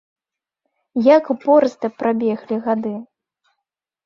[1.15, 2.95] Як борзда прабеглі гады!